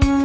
सारा 0.00 0.23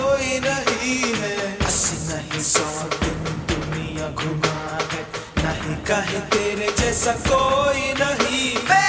कोई 0.00 0.38
नहीं 0.40 1.14
है। 1.14 1.36
बस 1.64 1.80
नहीं 2.08 2.42
सौ 2.42 2.68
दिन 3.00 3.24
दुनिया 3.52 4.08
घुमा 4.08 4.58
है। 4.92 5.02
नहीं 5.44 5.76
कहीं 5.84 6.20
तेरे 6.32 6.72
जैसा 6.78 7.12
कोई 7.28 7.92
नहीं। 8.02 8.56
मैं 8.70 8.79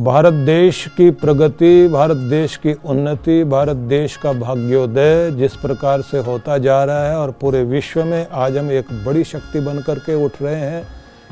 भारत 0.00 0.32
देश 0.34 0.86
की 0.96 1.10
प्रगति, 1.12 1.88
भारत 1.88 2.16
देश 2.16 2.56
की 2.56 2.72
उन्नति, 2.72 3.42
भारत 3.44 3.76
देश 3.88 4.16
का 4.16 4.32
भाग्योदय 4.32 5.30
जिस 5.30 5.56
प्रकार 5.56 6.02
से 6.02 6.18
होता 6.18 6.56
जा 6.58 6.82
रहा 6.84 7.08
है 7.08 7.16
और 7.16 7.30
पूरे 7.30 7.62
विश्व 7.62 8.04
में 8.04 8.26
आज 8.26 8.56
हम 8.56 8.70
एक 8.70 8.92
बड़ी 9.04 9.24
शक्ति 9.24 9.60
बन 9.60 9.78
करके 9.78 10.14
उठ 10.24 10.40
रहे 10.42 10.54
हैं, 10.54 10.86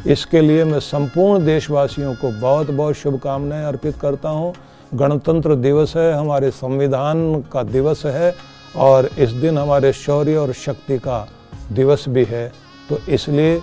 इसके 0.06 0.40
लिए 0.40 0.64
मैं 0.64 0.80
संपूर्ण 0.80 1.44
देशवासियों 1.44 2.14
को 2.14 2.30
बहुत 2.32 2.70
बहुत 2.70 2.94
शुभकामनाएँ 2.94 3.64
अर्पित 3.64 3.96
करता 3.96 4.28
हूँ। 4.28 4.52
गणतंत्र 4.92 5.54
दिवस 5.56 5.94
है, 5.96 6.12
हमारे 6.12 6.50
संविधान 6.50 7.40
का 7.52 7.62
दिवस 7.64 8.02
है 8.06 8.34
और 8.78 9.08
इस 9.18 9.30
दिन 9.32 9.58
हमारे 9.58 9.92
शौर्य 9.94 10.36
और 10.36 10.52
शक्ति 10.54 10.98
का 10.98 11.26
दिवस 11.72 12.04
भी 12.08 12.24
है। 12.24 12.48
तो 12.88 12.98
इसलिए 13.08 13.60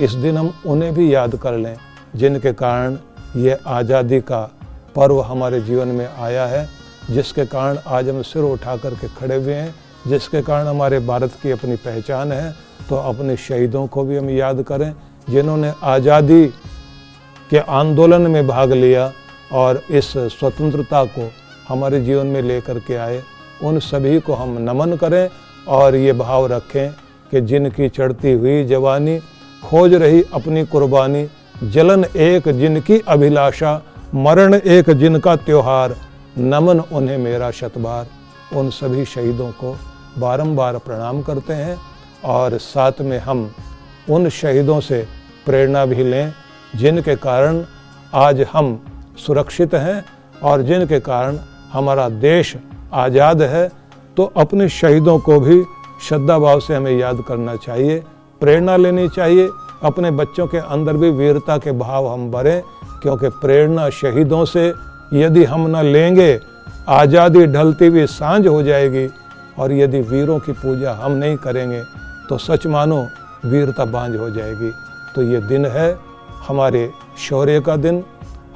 इस 0.00 0.14
दिन 0.14 0.36
हम 0.36 0.52
उन्हें 0.66 0.92
भी 0.94 1.14
याद 1.14 1.36
कर 1.36 1.56
लें, 1.56 1.76
जिनके 2.14 2.52
कारण 2.54 2.98
ये 3.36 3.58
आज़ादी 3.68 4.20
का 4.20 4.40
पर्व 4.94 5.20
हमारे 5.22 5.60
जीवन 5.60 5.88
में 5.88 6.06
आया 6.08 6.46
है, 6.46 6.68
जिसके 7.10 7.44
कारण 7.46 7.78
आज 7.78 8.08
हम 8.08 8.22
सिर 8.22 8.42
उठा 8.42 8.76
करके 8.76 9.08
खड़े 9.10 9.36
हुए 9.36 9.54
हैं, 9.54 9.74
जिसके 10.06 10.42
कारण 10.42 10.66
हमारे 10.66 10.98
भारत 11.00 11.32
की 11.42 11.50
अपनी 11.50 11.76
पहचान 11.78 12.32
है। 12.32 12.54
तो 12.88 12.96
अपने 12.96 13.36
शहीदों 13.38 13.86
को 13.86 14.04
भी 14.04 14.16
हम 14.16 14.30
याद 14.30 14.62
करें, 14.62 14.92
जिन्होंने 15.28 15.72
आज़ादी 15.84 16.46
के 17.50 17.58
आंदोलन 17.58 18.30
में 18.30 18.46
भाग 18.46 18.72
लिया 18.72 19.12
और 19.52 19.82
इस 19.90 20.12
स्वतंत्रता 20.32 21.04
को 21.06 21.30
हमारे 21.68 22.00
जीवन 22.00 22.26
में 22.26 22.42
लेकर 22.42 22.78
के 22.80 22.94
आए। 22.96 23.22
उन 23.62 23.78
सभी 23.80 24.18
को 24.20 24.34
हम 24.34 24.58
नमन 24.60 24.96
करें 24.96 25.28
और 25.68 25.96
ये 25.96 26.12
भाव 26.14 26.46
रखें 26.46 26.92
कि 27.32 27.40
जिनकी 27.42 27.88
चढ़ती 27.88 28.32
हुई 28.32 28.64
जवानी, 28.64 29.18
खोज 29.62 29.94
रही 29.94 30.22
अपनी 30.34 30.64
कुर्बानी 30.66 31.24
जलन 31.64 32.04
एक 32.04 32.48
जिनकी 32.50 32.98
अभिलाषा, 33.08 33.82
मरण 34.14 34.54
एक 34.54 34.90
जिनका 34.90 35.36
त्योहार। 35.36 35.96
नमन 36.38 36.80
उन्हें 36.80 37.18
मेरा 37.18 37.50
शतबार। 37.50 38.06
उन 38.54 38.70
सभी 38.70 39.04
शहीदों 39.04 39.50
को 39.52 39.76
बारंबार 40.18 40.78
प्रणाम 40.78 41.22
करते 41.22 41.52
हैं 41.52 41.76
और 42.24 42.56
साथ 42.58 43.00
में 43.00 43.18
हम 43.18 43.50
उन 44.10 44.28
शहीदों 44.30 44.80
से 44.80 45.06
प्रेरणा 45.46 45.84
भी 45.86 46.04
लें, 46.04 46.32
जिनके 46.76 47.16
कारण 47.16 47.64
आज 48.14 48.40
हम 48.52 48.78
सुरक्षित 49.26 49.74
हैं 49.74 50.04
और 50.42 50.62
जिनके 50.62 51.00
कारण 51.00 51.38
हमारा 51.72 52.08
देश 52.08 52.54
आज़ाद 52.94 53.42
है। 53.42 53.68
तो 54.16 54.24
अपने 54.36 54.68
शहीदों 54.68 55.18
को 55.18 55.40
भी 55.40 55.62
श्रद्धा 56.08 56.38
भाव 56.38 56.60
से 56.60 56.74
हमें 56.74 56.92
याद 56.92 57.22
करना 57.28 57.56
चाहिए, 57.56 58.02
प्रेरणा 58.40 58.76
लेनी 58.76 59.08
चाहिए। 59.08 59.48
अपने 59.82 60.10
बच्चों 60.12 60.46
के 60.46 60.58
अंदर 60.58 60.96
भी 60.96 61.10
वीरता 61.12 61.56
के 61.58 61.72
भाव 61.74 62.06
हम 62.06 62.30
भरें, 62.30 62.62
क्योंकि 63.02 63.28
प्रेरणा 63.40 63.88
शहीदों 63.92 64.44
से 64.44 64.72
यदि 65.12 65.44
हम 65.44 65.66
न 65.68 65.84
लेंगे, 65.84 66.38
आज़ादी 66.88 67.46
ढलती 67.46 67.86
हुई 67.86 68.06
साँझ 68.08 68.46
हो 68.46 68.62
जाएगी 68.62 69.06
और 69.58 69.72
यदि 69.72 70.00
वीरों 70.02 70.38
की 70.38 70.52
पूजा 70.54 70.92
हम 70.94 71.12
नहीं 71.14 71.36
करेंगे 71.36 71.82
तो 72.28 72.38
सच 72.38 72.66
मानो 72.66 73.06
वीरता 73.44 73.84
बांझ 73.86 74.16
हो 74.16 74.30
जाएगी। 74.30 74.70
तो 75.14 75.22
ये 75.22 75.40
दिन 75.42 75.66
है 75.66 75.96
हमारे 76.48 76.90
शौर्य 77.18 77.60
का 77.60 77.76
दिन, 77.76 78.02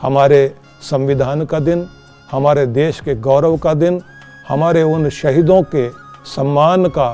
हमारे 0.02 0.54
संविधान 0.82 1.44
का 1.44 1.58
दिन, 1.60 1.86
हमारे 2.30 2.66
देश 2.68 3.00
के 3.00 3.14
गौरव 3.16 3.56
का 3.56 3.74
दिन, 3.74 4.00
हमारे 4.48 4.82
उन 4.84 5.08
शहीदों 5.10 5.62
के 5.74 5.88
सम्मान 6.26 6.88
का 6.88 7.08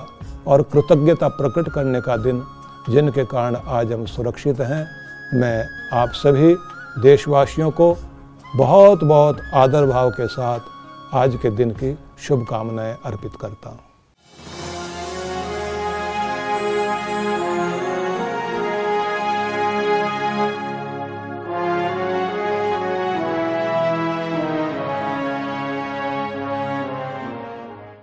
और 0.46 0.62
कृतज्ञता 0.72 1.28
प्रकट 1.30 1.68
करने 1.68 2.00
का 2.00 2.16
दिन। 2.16 2.42
जिनके 2.90 3.24
कारण 3.24 3.56
आज 3.56 3.92
हम 3.92 4.04
सुरक्षित 4.06 4.60
हैं, 4.60 4.86
मैं 5.34 5.68
आप 5.92 6.12
सभी 6.14 6.54
देशवासियों 7.02 7.70
को 7.70 7.96
बहुत 8.56 9.04
बहुत 9.04 9.40
आदर 9.54 9.86
भाव 9.86 10.10
के 10.10 10.26
साथ 10.26 10.60
आज 11.14 11.38
के 11.42 11.50
दिन 11.50 11.70
की 11.70 11.96
शुभकामनाएँ 12.18 12.96
अर्पित 13.04 13.32
करता 13.40 13.68
हूँ। 13.68 13.85